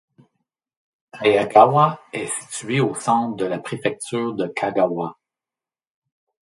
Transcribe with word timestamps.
Ayagawa 1.13 1.99
est 2.11 2.25
situé 2.25 2.81
au 2.81 2.95
centre 2.95 3.35
de 3.35 3.45
la 3.45 3.59
préfecture 3.59 4.33
de 4.33 4.47
Kagawa. 4.47 5.19